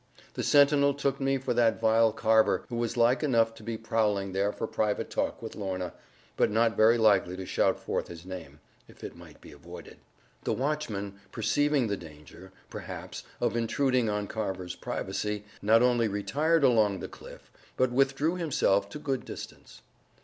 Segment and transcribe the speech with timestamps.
[0.33, 4.31] The sentinel took me for that vile Carver, who was like enough to be prowling
[4.31, 5.93] there for private talk with Lorna,
[6.35, 9.97] but not very likely to shout forth his name, if it might be avoided.
[10.43, 16.99] The watchman, perceiving the danger, perhaps, of intruding on Carver's privacy, not only retired along
[16.99, 19.83] the cliff, but withdrew himself to good distance.